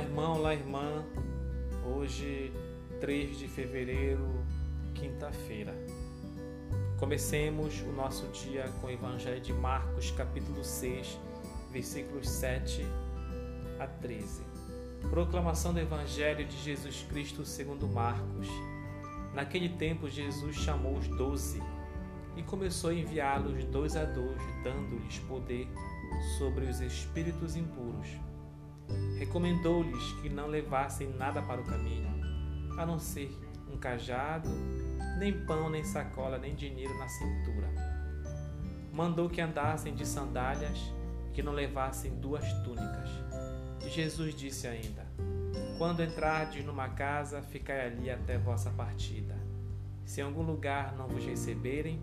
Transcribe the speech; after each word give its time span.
irmão, 0.00 0.38
olá, 0.38 0.54
irmã. 0.54 1.04
Hoje, 1.84 2.50
3 3.00 3.38
de 3.38 3.46
fevereiro, 3.46 4.26
quinta-feira. 4.94 5.74
Comecemos 6.98 7.82
o 7.82 7.92
nosso 7.92 8.26
dia 8.28 8.64
com 8.80 8.86
o 8.86 8.90
Evangelho 8.90 9.40
de 9.40 9.52
Marcos, 9.52 10.10
capítulo 10.12 10.64
6, 10.64 11.18
versículos 11.70 12.28
7 12.30 12.82
a 13.78 13.86
13. 13.86 14.42
Proclamação 15.10 15.74
do 15.74 15.80
Evangelho 15.80 16.46
de 16.46 16.56
Jesus 16.62 17.04
Cristo 17.08 17.44
segundo 17.44 17.86
Marcos. 17.86 18.48
Naquele 19.34 19.68
tempo, 19.68 20.08
Jesus 20.08 20.56
chamou 20.56 20.96
os 20.96 21.08
doze 21.08 21.62
e 22.36 22.42
começou 22.42 22.88
a 22.88 22.94
enviá-los 22.94 23.64
dois 23.64 23.96
a 23.96 24.04
dois, 24.04 24.40
dando-lhes 24.64 25.18
poder 25.20 25.68
sobre 26.38 26.64
os 26.64 26.80
espíritos 26.80 27.54
impuros. 27.54 28.29
Recomendou-lhes 29.18 30.12
que 30.20 30.28
não 30.28 30.46
levassem 30.46 31.08
nada 31.16 31.42
para 31.42 31.60
o 31.60 31.64
caminho, 31.64 32.08
a 32.78 32.86
não 32.86 32.98
ser 32.98 33.30
um 33.72 33.76
cajado, 33.76 34.48
nem 35.18 35.44
pão, 35.44 35.68
nem 35.68 35.84
sacola, 35.84 36.38
nem 36.38 36.54
dinheiro 36.54 36.96
na 36.98 37.08
cintura. 37.08 37.68
Mandou 38.92 39.28
que 39.28 39.40
andassem 39.40 39.94
de 39.94 40.06
sandálias, 40.06 40.78
que 41.32 41.42
não 41.42 41.52
levassem 41.52 42.14
duas 42.16 42.44
túnicas. 42.64 43.10
E 43.84 43.88
Jesus 43.88 44.34
disse 44.34 44.66
ainda: 44.66 45.06
Quando 45.78 46.02
entrardes 46.02 46.64
numa 46.64 46.88
casa, 46.88 47.42
ficai 47.42 47.86
ali 47.86 48.10
até 48.10 48.38
vossa 48.38 48.70
partida. 48.70 49.38
Se 50.04 50.20
em 50.20 50.24
algum 50.24 50.42
lugar 50.42 50.94
não 50.96 51.06
vos 51.06 51.24
receberem, 51.24 52.00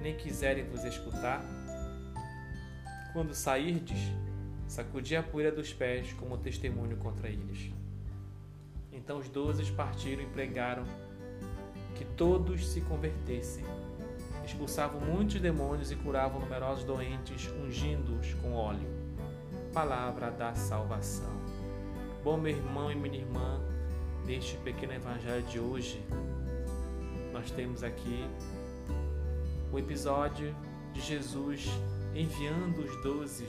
nem 0.00 0.16
quiserem 0.16 0.64
vos 0.70 0.84
escutar, 0.84 1.44
quando 3.12 3.34
sairdes, 3.34 4.12
sacudi 4.66 5.16
a 5.16 5.22
poeira 5.22 5.52
dos 5.52 5.72
pés 5.72 6.12
como 6.14 6.38
testemunho 6.38 6.96
contra 6.96 7.28
eles. 7.28 7.70
Então 8.92 9.18
os 9.18 9.28
doze 9.28 9.70
partiram 9.72 10.22
e 10.22 10.26
pregaram 10.26 10.84
que 11.94 12.04
todos 12.04 12.66
se 12.68 12.80
convertessem. 12.80 13.64
Expulsavam 14.44 15.00
muitos 15.00 15.40
demônios 15.40 15.90
e 15.90 15.96
curavam 15.96 16.40
numerosos 16.40 16.84
doentes, 16.84 17.48
ungindo-os 17.64 18.34
com 18.34 18.54
óleo. 18.54 18.88
Palavra 19.72 20.30
da 20.30 20.54
salvação. 20.54 21.34
Bom, 22.22 22.36
meu 22.36 22.56
irmão 22.56 22.90
e 22.90 22.94
minha 22.94 23.18
irmã, 23.18 23.60
neste 24.24 24.56
pequeno 24.58 24.92
evangelho 24.92 25.42
de 25.44 25.58
hoje, 25.58 26.02
nós 27.32 27.50
temos 27.50 27.82
aqui 27.82 28.24
o 29.72 29.78
episódio 29.78 30.54
de 30.92 31.00
Jesus 31.00 31.68
enviando 32.14 32.78
os 32.78 33.02
doze 33.02 33.44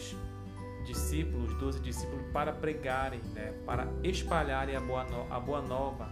discípulos, 0.88 1.54
doze 1.56 1.80
discípulos, 1.80 2.26
para 2.32 2.54
pregarem, 2.54 3.20
né, 3.34 3.54
para 3.66 3.88
espalharem 4.04 4.76
a 4.76 4.80
boa, 4.80 5.04
no, 5.04 5.32
a 5.32 5.40
boa 5.40 5.62
nova 5.62 6.10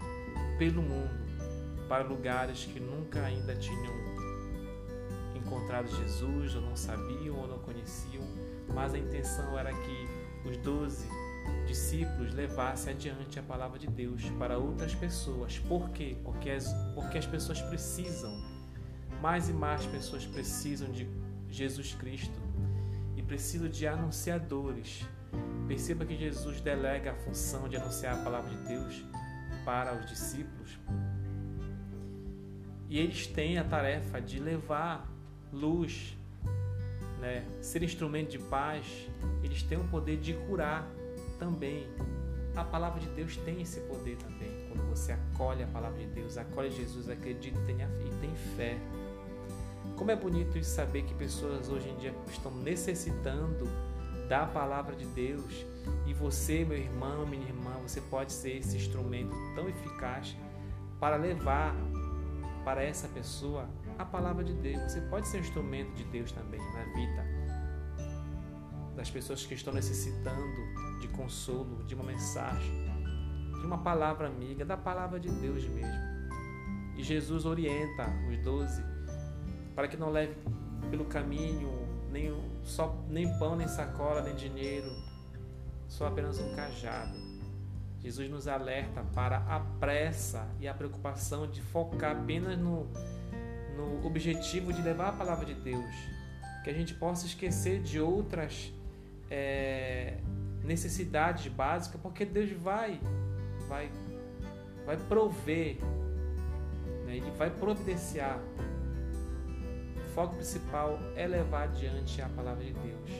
pelo 0.59 0.81
mundo, 0.81 1.25
para 1.87 2.03
lugares 2.03 2.65
que 2.65 2.79
nunca 2.79 3.23
ainda 3.23 3.55
tinham 3.55 3.95
encontrado 5.35 5.87
Jesus, 5.87 6.55
ou 6.55 6.61
não 6.61 6.75
sabiam, 6.75 7.37
ou 7.37 7.47
não 7.47 7.59
conheciam, 7.59 8.23
mas 8.73 8.93
a 8.93 8.97
intenção 8.97 9.57
era 9.57 9.71
que 9.71 10.49
os 10.49 10.57
doze 10.57 11.07
discípulos 11.65 12.33
levassem 12.33 12.93
adiante 12.93 13.39
a 13.39 13.43
palavra 13.43 13.79
de 13.79 13.87
Deus 13.87 14.23
para 14.37 14.57
outras 14.57 14.93
pessoas. 14.93 15.59
Por 15.59 15.89
quê? 15.91 16.17
Porque 16.23 16.49
as, 16.49 16.73
porque 16.93 17.17
as 17.17 17.25
pessoas 17.25 17.61
precisam, 17.61 18.31
mais 19.21 19.47
e 19.47 19.53
mais 19.53 19.85
pessoas 19.85 20.25
precisam 20.25 20.91
de 20.91 21.07
Jesus 21.49 21.93
Cristo 21.93 22.45
preciso 23.25 23.67
de 23.67 23.87
anunciadores. 23.87 25.05
Perceba 25.67 26.05
que 26.05 26.15
Jesus 26.15 26.61
delega 26.61 27.11
a 27.11 27.15
função 27.15 27.67
de 27.67 27.75
anunciar 27.75 28.19
a 28.19 28.23
palavra 28.23 28.49
de 28.49 28.67
Deus 28.67 29.03
para 29.65 29.95
os 29.95 30.05
discípulos. 30.05 30.79
E 32.87 32.99
eles 32.99 33.27
têm 33.27 33.57
a 33.57 33.63
tarefa 33.63 34.21
de 34.21 34.39
levar 34.39 35.09
luz, 35.51 36.15
né? 37.19 37.43
ser 37.61 37.81
instrumento 37.83 38.29
de 38.29 38.39
paz. 38.39 38.85
Eles 39.43 39.63
têm 39.63 39.79
o 39.79 39.83
poder 39.85 40.17
de 40.17 40.33
curar 40.33 40.87
também. 41.39 41.87
A 42.55 42.63
palavra 42.63 42.99
de 43.01 43.07
Deus 43.09 43.35
tem 43.37 43.61
esse 43.61 43.81
poder 43.81 44.15
também. 44.17 44.69
Quando 44.69 44.87
você 44.89 45.11
acolhe 45.11 45.63
a 45.63 45.67
palavra 45.67 45.99
de 45.99 46.07
Deus, 46.07 46.37
acolhe 46.37 46.71
Jesus, 46.71 47.09
acredita 47.09 47.59
e 47.59 48.21
tem 48.21 48.35
fé. 48.55 48.77
Como 49.97 50.11
é 50.11 50.15
bonito 50.15 50.61
saber 50.63 51.03
que 51.03 51.13
pessoas 51.13 51.69
hoje 51.69 51.89
em 51.89 51.97
dia 51.97 52.13
estão 52.27 52.51
necessitando 52.51 53.65
da 54.27 54.45
palavra 54.45 54.95
de 54.95 55.05
Deus 55.05 55.65
e 56.05 56.13
você, 56.13 56.65
meu 56.65 56.77
irmão, 56.77 57.25
minha 57.25 57.47
irmã, 57.47 57.77
você 57.81 58.01
pode 58.01 58.33
ser 58.33 58.57
esse 58.57 58.75
instrumento 58.75 59.35
tão 59.55 59.69
eficaz 59.69 60.35
para 60.99 61.15
levar 61.15 61.73
para 62.65 62.83
essa 62.83 63.07
pessoa 63.07 63.69
a 63.97 64.03
palavra 64.03 64.43
de 64.43 64.53
Deus. 64.53 64.91
Você 64.91 65.01
pode 65.01 65.27
ser 65.27 65.37
um 65.37 65.41
instrumento 65.41 65.93
de 65.93 66.03
Deus 66.05 66.31
também 66.31 66.59
na 66.59 66.83
vida 66.93 67.45
das 68.95 69.09
pessoas 69.09 69.45
que 69.45 69.53
estão 69.53 69.73
necessitando 69.73 70.99
de 70.99 71.07
consolo, 71.09 71.83
de 71.83 71.93
uma 71.95 72.03
mensagem, 72.03 72.73
de 73.59 73.65
uma 73.65 73.77
palavra 73.77 74.27
amiga, 74.27 74.65
da 74.65 74.77
palavra 74.77 75.19
de 75.19 75.29
Deus 75.29 75.67
mesmo. 75.67 76.15
E 76.97 77.03
Jesus 77.03 77.45
orienta 77.45 78.07
os 78.29 78.37
doze 78.37 78.94
para 79.75 79.87
que 79.87 79.97
não 79.97 80.09
leve 80.09 80.35
pelo 80.89 81.05
caminho 81.05 81.85
nem, 82.11 82.33
só, 82.63 82.95
nem 83.09 83.37
pão, 83.37 83.55
nem 83.55 83.67
sacola, 83.67 84.21
nem 84.21 84.33
dinheiro, 84.35 84.89
só 85.87 86.07
apenas 86.07 86.39
um 86.39 86.55
cajado. 86.55 87.13
Jesus 87.99 88.29
nos 88.29 88.47
alerta 88.47 89.03
para 89.13 89.37
a 89.39 89.59
pressa 89.79 90.47
e 90.59 90.67
a 90.67 90.73
preocupação 90.73 91.47
de 91.47 91.61
focar 91.61 92.15
apenas 92.15 92.57
no, 92.57 92.87
no 93.75 94.05
objetivo 94.05 94.71
de 94.71 94.81
levar 94.81 95.09
a 95.09 95.11
palavra 95.11 95.45
de 95.45 95.55
Deus, 95.55 95.93
que 96.63 96.69
a 96.69 96.73
gente 96.73 96.93
possa 96.93 97.25
esquecer 97.25 97.81
de 97.81 97.99
outras 97.99 98.71
é, 99.29 100.17
necessidades 100.63 101.47
básicas, 101.51 101.99
porque 101.99 102.25
Deus 102.25 102.51
vai, 102.51 102.99
vai, 103.67 103.91
vai 104.85 104.97
prover, 104.97 105.77
né? 107.05 107.17
Ele 107.17 107.31
vai 107.31 107.49
providenciar 107.49 108.39
foco 110.15 110.35
principal 110.35 110.97
é 111.17 111.27
levar 111.27 111.63
adiante 111.63 112.21
a 112.21 112.29
palavra 112.29 112.63
de 112.63 112.71
Deus. 112.71 113.11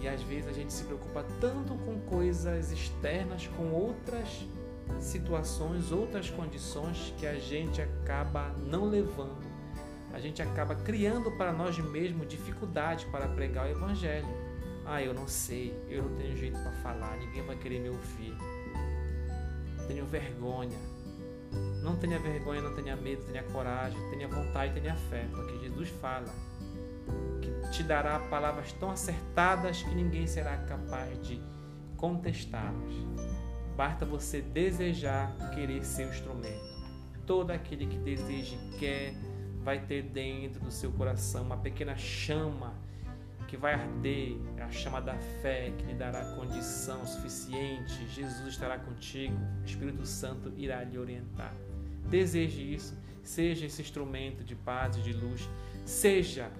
E 0.00 0.08
às 0.08 0.22
vezes 0.22 0.48
a 0.48 0.52
gente 0.52 0.72
se 0.72 0.82
preocupa 0.84 1.24
tanto 1.40 1.74
com 1.74 2.00
coisas 2.00 2.72
externas, 2.72 3.46
com 3.48 3.70
outras 3.70 4.46
situações, 4.98 5.92
outras 5.92 6.30
condições 6.30 7.12
que 7.18 7.26
a 7.26 7.38
gente 7.38 7.82
acaba 7.82 8.48
não 8.66 8.86
levando. 8.86 9.44
A 10.12 10.18
gente 10.18 10.40
acaba 10.40 10.74
criando 10.74 11.30
para 11.32 11.52
nós 11.52 11.76
mesmos 11.78 12.26
dificuldade 12.26 13.04
para 13.06 13.28
pregar 13.28 13.66
o 13.66 13.70
evangelho. 13.70 14.26
Ah, 14.86 15.02
eu 15.02 15.12
não 15.12 15.28
sei, 15.28 15.78
eu 15.88 16.04
não 16.04 16.16
tenho 16.16 16.36
jeito 16.36 16.58
para 16.58 16.72
falar, 16.72 17.16
ninguém 17.18 17.42
vai 17.42 17.56
querer 17.56 17.80
me 17.80 17.90
ouvir. 17.90 18.34
Tenho 19.86 20.06
vergonha, 20.06 20.78
não 21.82 21.96
tenha 21.96 22.18
vergonha, 22.18 22.62
não 22.62 22.74
tenha 22.74 22.96
medo, 22.96 23.24
tenha 23.24 23.42
coragem, 23.44 23.98
tenha 24.10 24.28
vontade, 24.28 24.80
tenha 24.80 24.94
fé, 24.94 25.26
porque 25.32 25.58
Jesus 25.58 25.88
fala 26.00 26.32
que 27.40 27.70
te 27.70 27.82
dará 27.82 28.18
palavras 28.18 28.72
tão 28.72 28.90
acertadas 28.90 29.82
que 29.82 29.94
ninguém 29.94 30.26
será 30.26 30.56
capaz 30.58 31.20
de 31.26 31.40
contestá-las. 31.96 32.94
Basta 33.76 34.04
você 34.04 34.40
desejar 34.40 35.34
querer 35.54 35.84
ser 35.84 36.06
um 36.06 36.10
instrumento. 36.10 36.76
Todo 37.26 37.50
aquele 37.50 37.86
que 37.86 37.98
deseja 37.98 38.56
e 38.56 38.78
quer 38.78 39.14
vai 39.62 39.80
ter 39.80 40.02
dentro 40.02 40.60
do 40.60 40.70
seu 40.70 40.90
coração 40.92 41.42
uma 41.42 41.56
pequena 41.56 41.96
chama 41.96 42.74
que 43.46 43.56
vai 43.56 43.74
arder, 43.74 44.36
a 44.60 44.70
chama 44.70 45.00
da 45.00 45.14
fé 45.42 45.72
que 45.78 45.84
lhe 45.86 45.94
dará 45.94 46.24
condição 46.34 47.06
suficiente. 47.06 48.06
Jesus 48.08 48.48
estará 48.48 48.78
contigo, 48.78 49.36
o 49.62 49.64
Espírito 49.64 50.04
Santo 50.04 50.52
irá 50.56 50.82
lhe 50.82 50.98
orientar. 50.98 51.54
Deseje 52.08 52.74
isso, 52.74 52.96
seja 53.22 53.66
esse 53.66 53.82
instrumento 53.82 54.44
de 54.44 54.54
paz 54.54 54.96
e 54.96 55.00
de 55.00 55.12
luz, 55.12 55.48
seja 55.84 56.50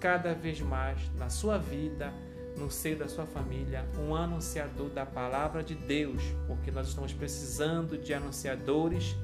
cada 0.00 0.34
vez 0.34 0.60
mais 0.60 0.98
na 1.16 1.28
sua 1.28 1.58
vida, 1.58 2.12
no 2.56 2.70
seio 2.70 2.98
da 2.98 3.08
sua 3.08 3.26
família, 3.26 3.84
um 3.98 4.14
anunciador 4.14 4.88
da 4.90 5.04
palavra 5.04 5.62
de 5.62 5.74
Deus, 5.74 6.22
porque 6.46 6.70
nós 6.70 6.88
estamos 6.88 7.12
precisando 7.12 7.98
de 7.98 8.14
anunciadores 8.14 9.14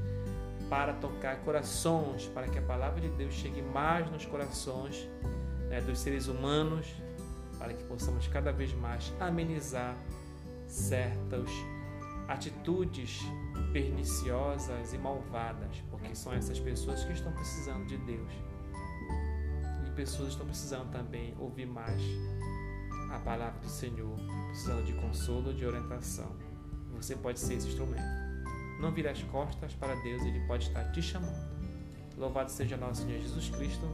para 0.69 0.93
tocar 0.95 1.37
corações, 1.41 2.27
para 2.29 2.49
que 2.49 2.59
a 2.59 2.63
palavra 2.63 3.01
de 3.01 3.09
Deus 3.11 3.35
chegue 3.35 3.61
mais 3.61 4.11
nos 4.11 4.25
corações 4.25 5.09
né, 5.69 5.81
dos 5.81 5.99
seres 5.99 6.29
humanos, 6.29 6.87
para 7.63 7.75
que 7.75 7.85
possamos 7.85 8.27
cada 8.27 8.53
vez 8.53 8.75
mais 8.75 9.15
amenizar 9.21 9.97
certos 10.67 11.49
atitudes 12.27 13.21
perniciosas 13.73 14.93
e 14.93 14.99
malvadas, 14.99 15.81
porque 15.89 16.13
são 16.13 16.33
essas 16.33 16.59
pessoas 16.59 17.05
que 17.05 17.13
estão 17.13 17.31
precisando 17.31 17.87
de 17.87 17.97
Deus. 17.99 18.33
E 19.87 19.91
pessoas 19.93 20.31
estão 20.31 20.45
precisando 20.45 20.91
também 20.91 21.37
ouvir 21.39 21.67
mais 21.67 22.03
a 23.13 23.21
palavra 23.21 23.61
do 23.61 23.69
Senhor, 23.69 24.19
precisando 24.49 24.85
de 24.85 24.95
consolo, 24.95 25.55
de 25.55 25.65
orientação. 25.65 26.35
você 26.91 27.15
pode 27.15 27.39
ser 27.39 27.55
esse 27.55 27.69
instrumento. 27.69 28.03
Não 28.81 28.91
vire 28.91 29.07
as 29.07 29.23
costas 29.23 29.73
para 29.75 29.95
Deus, 30.03 30.21
Ele 30.23 30.41
pode 30.49 30.67
estar 30.67 30.91
te 30.91 31.01
chamando. 31.01 31.53
Louvado 32.19 32.51
seja 32.51 32.77
nosso 32.77 33.03
Senhor 33.03 33.21
Jesus 33.21 33.51
Cristo. 33.51 33.87